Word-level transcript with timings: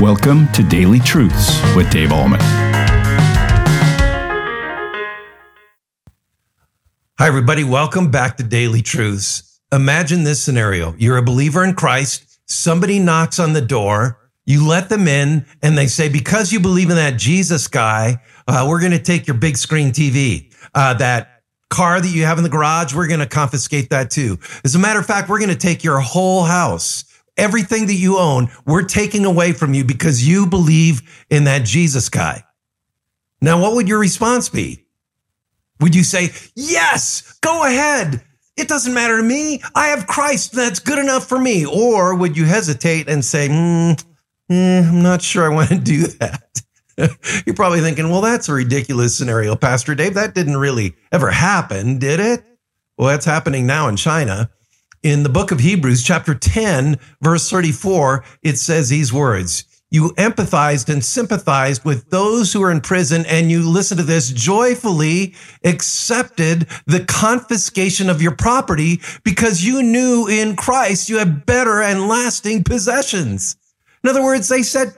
Welcome 0.00 0.52
to 0.52 0.62
Daily 0.62 1.00
Truths 1.00 1.58
with 1.74 1.88
Dave 1.90 2.10
Ahlman. 2.10 2.36
Hi, 7.18 7.26
everybody. 7.26 7.64
Welcome 7.64 8.10
back 8.10 8.36
to 8.36 8.42
Daily 8.42 8.82
Truths. 8.82 9.58
Imagine 9.72 10.22
this 10.22 10.44
scenario. 10.44 10.94
You're 10.98 11.16
a 11.16 11.22
believer 11.22 11.64
in 11.64 11.74
Christ. 11.74 12.38
Somebody 12.44 12.98
knocks 12.98 13.38
on 13.38 13.54
the 13.54 13.62
door. 13.62 14.20
You 14.44 14.68
let 14.68 14.90
them 14.90 15.08
in 15.08 15.46
and 15.62 15.78
they 15.78 15.86
say, 15.86 16.10
because 16.10 16.52
you 16.52 16.60
believe 16.60 16.90
in 16.90 16.96
that 16.96 17.16
Jesus 17.16 17.66
guy, 17.66 18.20
uh, 18.46 18.66
we're 18.68 18.80
going 18.80 18.92
to 18.92 19.02
take 19.02 19.26
your 19.26 19.38
big 19.38 19.56
screen 19.56 19.92
TV. 19.92 20.54
Uh, 20.74 20.92
that 20.92 21.40
car 21.70 22.02
that 22.02 22.08
you 22.08 22.26
have 22.26 22.36
in 22.36 22.44
the 22.44 22.50
garage, 22.50 22.94
we're 22.94 23.08
going 23.08 23.20
to 23.20 23.26
confiscate 23.26 23.88
that 23.88 24.10
too. 24.10 24.38
As 24.62 24.74
a 24.74 24.78
matter 24.78 25.00
of 25.00 25.06
fact, 25.06 25.30
we're 25.30 25.38
going 25.38 25.48
to 25.48 25.56
take 25.56 25.82
your 25.82 26.00
whole 26.00 26.42
house. 26.42 27.05
Everything 27.36 27.86
that 27.86 27.94
you 27.94 28.18
own, 28.18 28.48
we're 28.64 28.82
taking 28.82 29.24
away 29.24 29.52
from 29.52 29.74
you 29.74 29.84
because 29.84 30.26
you 30.26 30.46
believe 30.46 31.26
in 31.30 31.44
that 31.44 31.64
Jesus 31.64 32.08
guy. 32.08 32.44
Now, 33.40 33.60
what 33.60 33.74
would 33.74 33.88
your 33.88 33.98
response 33.98 34.48
be? 34.48 34.86
Would 35.80 35.94
you 35.94 36.02
say, 36.02 36.30
yes, 36.54 37.38
go 37.42 37.64
ahead. 37.64 38.22
It 38.56 38.68
doesn't 38.68 38.94
matter 38.94 39.18
to 39.18 39.22
me. 39.22 39.62
I 39.74 39.88
have 39.88 40.06
Christ. 40.06 40.52
That's 40.52 40.78
good 40.80 40.98
enough 40.98 41.28
for 41.28 41.38
me. 41.38 41.66
Or 41.66 42.14
would 42.14 42.36
you 42.36 42.46
hesitate 42.46 43.08
and 43.08 43.22
say, 43.22 43.48
mm, 43.48 44.02
eh, 44.48 44.88
I'm 44.88 45.02
not 45.02 45.20
sure 45.20 45.44
I 45.44 45.54
want 45.54 45.68
to 45.68 45.78
do 45.82 46.06
that? 46.06 46.62
You're 47.46 47.54
probably 47.54 47.82
thinking, 47.82 48.08
well, 48.08 48.22
that's 48.22 48.48
a 48.48 48.54
ridiculous 48.54 49.16
scenario, 49.16 49.54
Pastor 49.54 49.94
Dave. 49.94 50.14
That 50.14 50.34
didn't 50.34 50.56
really 50.56 50.94
ever 51.12 51.30
happen, 51.30 51.98
did 51.98 52.20
it? 52.20 52.42
Well, 52.96 53.08
that's 53.08 53.26
happening 53.26 53.66
now 53.66 53.88
in 53.88 53.96
China. 53.96 54.50
In 55.06 55.22
the 55.22 55.28
book 55.28 55.52
of 55.52 55.60
Hebrews, 55.60 56.02
chapter 56.02 56.34
10, 56.34 56.98
verse 57.22 57.48
34, 57.48 58.24
it 58.42 58.58
says 58.58 58.88
these 58.88 59.12
words 59.12 59.62
you 59.88 60.08
empathized 60.14 60.92
and 60.92 61.04
sympathized 61.04 61.84
with 61.84 62.10
those 62.10 62.52
who 62.52 62.60
are 62.64 62.72
in 62.72 62.80
prison 62.80 63.24
and 63.26 63.48
you 63.48 63.62
listen 63.70 63.98
to 63.98 64.02
this 64.02 64.32
joyfully 64.32 65.32
accepted 65.62 66.66
the 66.86 67.04
confiscation 67.04 68.10
of 68.10 68.20
your 68.20 68.34
property 68.34 69.00
because 69.22 69.64
you 69.64 69.80
knew 69.80 70.26
in 70.26 70.56
Christ 70.56 71.08
you 71.08 71.18
had 71.18 71.46
better 71.46 71.80
and 71.80 72.08
lasting 72.08 72.64
possessions. 72.64 73.54
In 74.02 74.10
other 74.10 74.24
words, 74.24 74.48
they 74.48 74.64
said, 74.64 74.88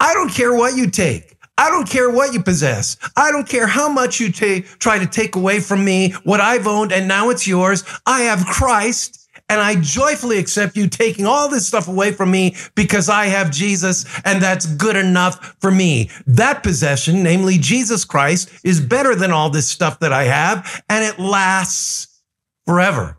I 0.00 0.14
don't 0.14 0.32
care 0.32 0.54
what 0.54 0.78
you 0.78 0.88
take. 0.88 1.36
I 1.58 1.68
don't 1.68 1.86
care 1.86 2.08
what 2.08 2.32
you 2.32 2.42
possess. 2.42 2.96
I 3.18 3.32
don't 3.32 3.46
care 3.46 3.66
how 3.66 3.90
much 3.90 4.18
you 4.18 4.32
try 4.32 4.98
to 4.98 5.06
take 5.06 5.36
away 5.36 5.60
from 5.60 5.84
me 5.84 6.12
what 6.24 6.40
I've 6.40 6.66
owned 6.66 6.90
and 6.90 7.06
now 7.06 7.28
it's 7.28 7.46
yours. 7.46 7.84
I 8.06 8.22
have 8.22 8.46
Christ 8.46 9.17
and 9.48 9.60
I 9.60 9.76
joyfully 9.80 10.38
accept 10.38 10.76
you 10.76 10.88
taking 10.88 11.26
all 11.26 11.48
this 11.48 11.66
stuff 11.66 11.88
away 11.88 12.12
from 12.12 12.30
me 12.30 12.54
because 12.74 13.08
I 13.08 13.26
have 13.26 13.50
Jesus 13.50 14.04
and 14.24 14.42
that's 14.42 14.66
good 14.66 14.96
enough 14.96 15.56
for 15.60 15.70
me. 15.70 16.10
That 16.26 16.62
possession, 16.62 17.22
namely 17.22 17.58
Jesus 17.58 18.04
Christ, 18.04 18.50
is 18.64 18.80
better 18.80 19.14
than 19.14 19.32
all 19.32 19.50
this 19.50 19.68
stuff 19.68 20.00
that 20.00 20.12
I 20.12 20.24
have 20.24 20.82
and 20.88 21.04
it 21.04 21.18
lasts 21.18 22.20
forever. 22.66 23.18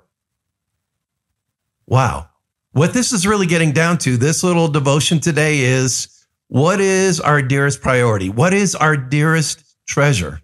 Wow. 1.88 2.30
What 2.72 2.94
this 2.94 3.12
is 3.12 3.26
really 3.26 3.48
getting 3.48 3.72
down 3.72 3.98
to, 4.00 4.16
this 4.16 4.44
little 4.44 4.68
devotion 4.68 5.20
today 5.20 5.60
is 5.60 6.26
what 6.48 6.80
is 6.80 7.20
our 7.20 7.42
dearest 7.42 7.82
priority? 7.82 8.30
What 8.30 8.54
is 8.54 8.76
our 8.76 8.96
dearest 8.96 9.64
treasure? 9.88 10.42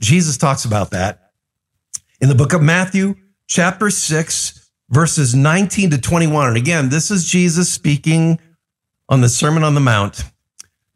Jesus 0.00 0.38
talks 0.38 0.64
about 0.64 0.90
that 0.92 1.32
in 2.20 2.30
the 2.30 2.34
book 2.34 2.54
of 2.54 2.62
Matthew, 2.62 3.14
chapter 3.50 3.90
6, 3.90 4.70
verses 4.90 5.34
19 5.34 5.90
to 5.90 6.00
21. 6.00 6.48
And 6.48 6.56
again, 6.56 6.88
this 6.88 7.10
is 7.10 7.26
Jesus 7.28 7.70
speaking 7.70 8.38
on 9.08 9.20
the 9.20 9.28
Sermon 9.28 9.64
on 9.64 9.74
the 9.74 9.80
Mount. 9.80 10.22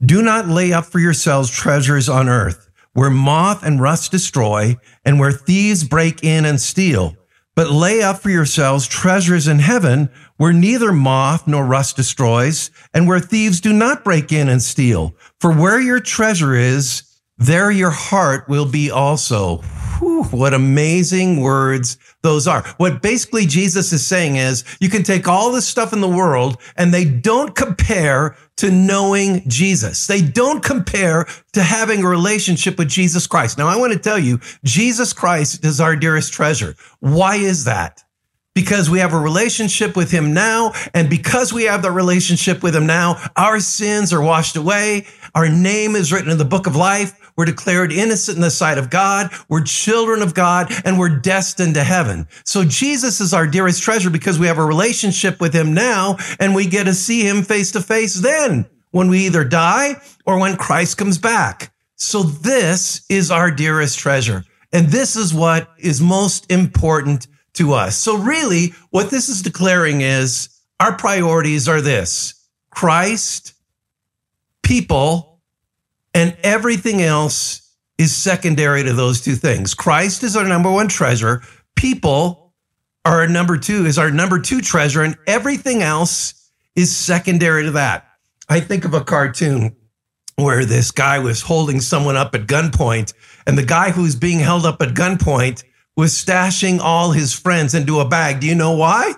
Do 0.01 0.23
not 0.23 0.47
lay 0.47 0.73
up 0.73 0.87
for 0.87 1.01
yourselves 1.01 1.51
treasures 1.51 2.09
on 2.09 2.29
earth, 2.29 2.71
where 2.93 3.11
moth 3.11 3.65
and 3.65 3.81
rust 3.81 4.13
destroy, 4.13 4.77
and 5.05 5.19
where 5.19 5.33
thieves 5.33 5.83
break 5.83 6.23
in 6.23 6.45
and 6.45 6.61
steal. 6.61 7.17
But 7.57 7.71
lay 7.71 8.03
up 8.03 8.21
for 8.21 8.31
yourselves 8.31 8.87
treasures 8.87 9.49
in 9.49 9.59
heaven, 9.59 10.09
where 10.37 10.53
neither 10.53 10.93
moth 10.93 11.49
nor 11.49 11.65
rust 11.65 11.97
destroys, 11.97 12.71
and 12.93 13.09
where 13.09 13.21
thieves 13.21 13.61
do 13.61 13.73
not 13.73 14.05
break 14.05 14.31
in 14.31 14.49
and 14.49 14.63
steal. 14.63 15.17
For 15.41 15.53
where 15.53 15.81
your 15.81 16.01
treasure 16.01 16.55
is, 16.55 17.03
there 17.39 17.71
your 17.71 17.91
heart 17.91 18.49
will 18.49 18.71
be 18.71 18.91
also. 18.91 19.59
Whew, 19.99 20.25
what 20.25 20.55
amazing 20.55 21.41
words 21.41 21.99
those 22.23 22.47
are. 22.47 22.63
What 22.79 23.03
basically 23.03 23.47
Jesus 23.47 23.93
is 23.93 24.07
saying 24.07 24.37
is 24.37 24.65
you 24.81 24.89
can 24.89 25.03
take 25.03 25.29
all 25.29 25.53
this 25.53 25.67
stuff 25.67 25.93
in 25.93 26.01
the 26.01 26.09
world 26.09 26.61
and 26.77 26.93
they 26.93 27.05
don't 27.05 27.55
compare 27.55 28.37
to 28.57 28.71
knowing 28.71 29.49
Jesus. 29.49 30.07
They 30.07 30.23
don't 30.23 30.63
compare 30.63 31.27
to 31.53 31.63
having 31.63 32.05
a 32.05 32.09
relationship 32.09 32.79
with 32.79 32.89
Jesus 32.89 33.27
Christ. 33.27 33.59
Now, 33.59 33.69
I 33.69 33.77
want 33.77 33.93
to 33.93 33.99
tell 33.99 34.19
you, 34.19 34.41
Jesus 34.65 35.13
Christ 35.13 35.65
is 35.65 35.81
our 35.81 35.97
dearest 35.97 36.33
treasure. 36.33 36.77
Why 37.01 37.37
is 37.37 37.65
that? 37.65 38.05
because 38.55 38.89
we 38.89 39.01
have 39.01 39.13
a 39.13 39.19
relationship 39.19 39.97
with 39.97 40.11
him 40.11 40.33
now. 40.33 40.73
And 40.95 41.11
because 41.11 41.53
we 41.53 41.65
have 41.65 41.83
the 41.83 41.91
relationship 41.91 42.63
with 42.63 42.75
him 42.75 42.87
now, 42.87 43.21
our 43.37 43.61
sins 43.61 44.13
are 44.13 44.23
washed 44.23 44.57
away. 44.57 45.07
Our 45.35 45.49
name 45.49 45.97
is 45.97 46.13
written 46.13 46.31
in 46.31 46.39
the 46.39 46.45
book 46.45 46.67
of 46.67 46.77
life. 46.77 47.19
We're 47.37 47.45
declared 47.45 47.93
innocent 47.93 48.37
in 48.37 48.43
the 48.43 48.51
sight 48.51 48.79
of 48.79 48.91
God. 48.91 49.31
We're 49.49 49.65
children 49.65 50.23
of 50.23 50.35
God 50.35 50.73
and 50.85 50.99
we're 50.99 51.19
destined 51.19 51.75
to 51.75 51.83
heaven. 51.83 52.29
So 52.45 52.65
Jesus 52.65 53.21
is 53.21 53.35
our 53.35 53.47
dearest 53.47 53.83
treasure 53.83 54.11
because 54.11 54.39
we 54.39 54.47
have 54.47 54.59
a 54.59 54.65
relationship 54.65 55.41
with 55.41 55.53
him 55.53 55.75
now 55.75 56.19
and 56.39 56.55
we 56.55 56.67
get 56.67 56.85
to 56.85 56.95
see 56.95 57.27
him 57.27 57.43
face 57.43 57.73
to 57.73 57.81
face 57.81 58.15
then 58.15 58.67
when 58.93 59.09
we 59.09 59.27
either 59.27 59.43
die 59.45 60.01
or 60.25 60.39
when 60.39 60.57
Christ 60.57 60.99
comes 60.99 61.19
back. 61.19 61.73
So 61.97 62.23
this 62.23 63.05
is 63.09 63.31
our 63.31 63.51
dearest 63.51 63.99
treasure. 63.99 64.45
And 64.73 64.89
this 64.89 65.17
is 65.17 65.35
what 65.35 65.69
is 65.79 66.01
most 66.01 66.51
important 66.51 67.27
to 67.55 67.73
us. 67.73 67.97
So 67.97 68.17
really 68.17 68.75
what 68.91 69.11
this 69.11 69.29
is 69.29 69.43
declaring 69.43 70.01
is 70.01 70.49
our 70.79 70.97
priorities 70.97 71.69
are 71.69 71.81
this 71.81 72.35
Christ, 72.71 73.54
people, 74.65 75.41
and 76.13 76.37
everything 76.43 77.03
else 77.03 77.61
is 77.99 78.15
secondary 78.15 78.83
to 78.83 78.93
those 78.93 79.21
two 79.21 79.37
things. 79.37 79.75
Christ 79.75 80.23
is 80.25 80.37
our 80.37 80.47
number 80.47 80.71
one 80.71 80.89
treasure. 80.89 81.43
People 81.77 82.53
are 83.05 83.21
our 83.21 83.29
number 83.29 83.57
two, 83.59 83.87
is 83.87 83.99
our 83.99 84.11
number 84.11 84.41
two 84.41 84.61
treasure, 84.61 85.03
and 85.03 85.17
everything 85.27 85.83
else 85.83 86.51
is 86.75 86.95
secondary 86.95 87.63
to 87.65 87.71
that. 87.73 88.09
I 88.49 88.61
think 88.61 88.85
of 88.85 88.95
a 88.95 89.05
cartoon 89.05 89.77
where 90.37 90.65
this 90.65 90.91
guy 90.91 91.19
was 91.21 91.43
holding 91.43 91.81
someone 91.81 92.17
up 92.17 92.35
at 92.35 92.47
gunpoint, 92.47 93.15
and 93.47 93.57
the 93.57 93.65
guy 93.65 93.91
who's 93.91 94.17
being 94.17 94.41
held 94.41 94.67
up 94.67 94.83
at 94.83 94.95
gunpoint 94.95 95.63
was 95.97 96.13
stashing 96.13 96.81
all 96.81 97.13
his 97.13 97.33
friends 97.33 97.75
into 97.75 98.01
a 98.01 98.09
bag. 98.09 98.41
Do 98.41 98.49
you 98.49 98.55
know 98.55 98.73
why? 98.73 99.15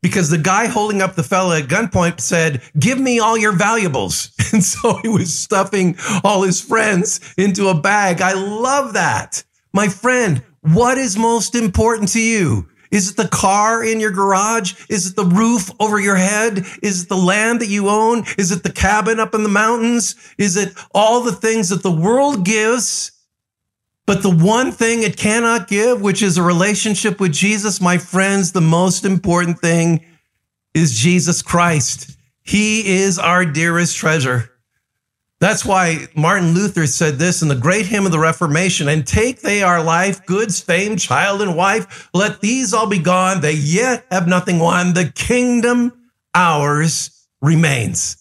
Because 0.00 0.30
the 0.30 0.38
guy 0.38 0.66
holding 0.66 1.02
up 1.02 1.14
the 1.16 1.22
fella 1.22 1.58
at 1.58 1.68
gunpoint 1.68 2.20
said, 2.20 2.62
Give 2.78 3.00
me 3.00 3.18
all 3.18 3.36
your 3.36 3.52
valuables. 3.52 4.32
And 4.50 4.64
so 4.64 4.96
he 5.02 5.08
was 5.08 5.38
stuffing 5.38 5.98
all 6.24 6.40
his 6.40 6.58
friends 6.58 7.20
into 7.36 7.68
a 7.68 7.78
bag. 7.78 8.22
I 8.22 8.32
love 8.32 8.94
that. 8.94 9.44
My 9.74 9.88
friend, 9.88 10.42
what 10.62 10.96
is 10.96 11.18
most 11.18 11.54
important 11.54 12.08
to 12.12 12.20
you? 12.20 12.66
Is 12.90 13.10
it 13.10 13.16
the 13.16 13.28
car 13.28 13.84
in 13.84 14.00
your 14.00 14.10
garage? 14.10 14.72
Is 14.88 15.06
it 15.06 15.16
the 15.16 15.24
roof 15.24 15.70
over 15.78 16.00
your 16.00 16.16
head? 16.16 16.64
Is 16.82 17.02
it 17.02 17.08
the 17.08 17.16
land 17.16 17.60
that 17.60 17.68
you 17.68 17.88
own? 17.88 18.24
Is 18.38 18.50
it 18.50 18.62
the 18.62 18.72
cabin 18.72 19.20
up 19.20 19.34
in 19.34 19.42
the 19.42 19.48
mountains? 19.50 20.16
Is 20.38 20.56
it 20.56 20.72
all 20.94 21.22
the 21.22 21.32
things 21.32 21.68
that 21.68 21.82
the 21.82 21.92
world 21.92 22.44
gives? 22.44 23.12
But 24.08 24.22
the 24.22 24.30
one 24.30 24.72
thing 24.72 25.02
it 25.02 25.18
cannot 25.18 25.68
give, 25.68 26.00
which 26.00 26.22
is 26.22 26.38
a 26.38 26.42
relationship 26.42 27.20
with 27.20 27.30
Jesus, 27.30 27.78
my 27.78 27.98
friends, 27.98 28.52
the 28.52 28.62
most 28.62 29.04
important 29.04 29.58
thing 29.58 30.02
is 30.72 30.98
Jesus 30.98 31.42
Christ. 31.42 32.16
He 32.42 33.00
is 33.02 33.18
our 33.18 33.44
dearest 33.44 33.98
treasure. 33.98 34.50
That's 35.40 35.62
why 35.62 36.06
Martin 36.16 36.54
Luther 36.54 36.86
said 36.86 37.18
this 37.18 37.42
in 37.42 37.48
the 37.48 37.54
great 37.54 37.84
hymn 37.84 38.06
of 38.06 38.12
the 38.12 38.18
Reformation 38.18 38.88
and 38.88 39.06
take 39.06 39.42
they 39.42 39.62
our 39.62 39.82
life, 39.82 40.24
goods, 40.24 40.58
fame, 40.58 40.96
child, 40.96 41.42
and 41.42 41.54
wife. 41.54 42.08
Let 42.14 42.40
these 42.40 42.72
all 42.72 42.88
be 42.88 43.00
gone. 43.00 43.42
They 43.42 43.52
yet 43.52 44.06
have 44.10 44.26
nothing 44.26 44.58
won. 44.58 44.94
The 44.94 45.12
kingdom 45.14 45.92
ours 46.34 47.10
remains. 47.42 48.16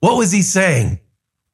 What 0.00 0.16
was 0.16 0.32
he 0.32 0.42
saying? 0.42 0.98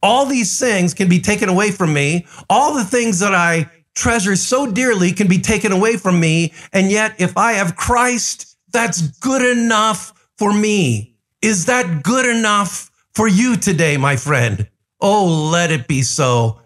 All 0.02 0.26
these 0.26 0.58
things 0.58 0.94
can 0.94 1.08
be 1.08 1.20
taken 1.20 1.48
away 1.48 1.70
from 1.70 1.92
me. 1.92 2.26
All 2.48 2.74
the 2.74 2.84
things 2.84 3.18
that 3.18 3.34
I 3.34 3.70
treasure 3.94 4.36
so 4.36 4.70
dearly 4.70 5.12
can 5.12 5.28
be 5.28 5.38
taken 5.38 5.72
away 5.72 5.96
from 5.96 6.18
me. 6.18 6.52
And 6.72 6.90
yet, 6.90 7.20
if 7.20 7.36
I 7.36 7.52
have 7.52 7.76
Christ, 7.76 8.56
that's 8.72 9.02
good 9.18 9.42
enough 9.42 10.12
for 10.38 10.52
me. 10.52 11.16
Is 11.42 11.66
that 11.66 12.02
good 12.02 12.26
enough 12.26 12.90
for 13.14 13.28
you 13.28 13.56
today, 13.56 13.96
my 13.96 14.16
friend? 14.16 14.68
Oh, 15.00 15.50
let 15.50 15.70
it 15.70 15.88
be 15.88 16.02
so. 16.02 16.60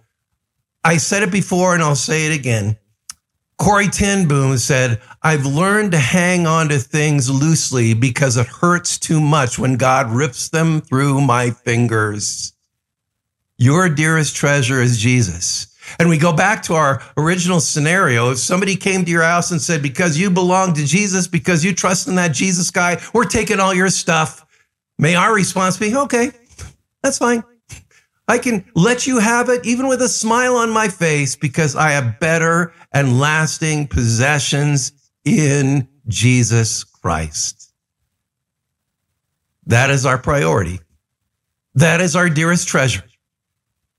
I 0.84 0.98
said 0.98 1.22
it 1.22 1.32
before 1.32 1.74
and 1.74 1.82
I'll 1.82 1.96
say 1.96 2.26
it 2.26 2.38
again. 2.38 2.76
Corrie 3.56 3.88
ten 3.88 4.26
Boom 4.26 4.58
said, 4.58 5.00
I've 5.22 5.46
learned 5.46 5.92
to 5.92 5.98
hang 5.98 6.46
on 6.46 6.68
to 6.70 6.78
things 6.78 7.30
loosely 7.30 7.94
because 7.94 8.36
it 8.36 8.46
hurts 8.46 8.98
too 8.98 9.20
much 9.20 9.58
when 9.58 9.76
God 9.76 10.10
rips 10.10 10.48
them 10.48 10.80
through 10.80 11.20
my 11.20 11.50
fingers. 11.50 12.53
Your 13.56 13.88
dearest 13.88 14.34
treasure 14.34 14.80
is 14.80 14.98
Jesus. 14.98 15.68
And 15.98 16.08
we 16.08 16.18
go 16.18 16.32
back 16.32 16.62
to 16.64 16.74
our 16.74 17.02
original 17.16 17.60
scenario. 17.60 18.30
If 18.30 18.38
somebody 18.38 18.74
came 18.74 19.04
to 19.04 19.10
your 19.10 19.22
house 19.22 19.50
and 19.50 19.60
said, 19.60 19.82
because 19.82 20.18
you 20.18 20.30
belong 20.30 20.74
to 20.74 20.84
Jesus, 20.84 21.26
because 21.26 21.64
you 21.64 21.74
trust 21.74 22.08
in 22.08 22.14
that 22.16 22.32
Jesus 22.32 22.70
guy, 22.70 23.00
we're 23.12 23.24
taking 23.24 23.60
all 23.60 23.74
your 23.74 23.90
stuff. 23.90 24.44
May 24.98 25.14
our 25.14 25.34
response 25.34 25.76
be, 25.76 25.94
okay, 25.94 26.30
that's 27.02 27.18
fine. 27.18 27.44
I 28.26 28.38
can 28.38 28.64
let 28.74 29.06
you 29.06 29.18
have 29.18 29.50
it 29.50 29.66
even 29.66 29.86
with 29.86 30.00
a 30.00 30.08
smile 30.08 30.56
on 30.56 30.70
my 30.70 30.88
face 30.88 31.36
because 31.36 31.76
I 31.76 31.90
have 31.90 32.18
better 32.18 32.72
and 32.92 33.20
lasting 33.20 33.88
possessions 33.88 34.92
in 35.24 35.88
Jesus 36.08 36.84
Christ. 36.84 37.72
That 39.66 39.90
is 39.90 40.06
our 40.06 40.18
priority. 40.18 40.80
That 41.74 42.00
is 42.00 42.16
our 42.16 42.30
dearest 42.30 42.68
treasure. 42.68 43.04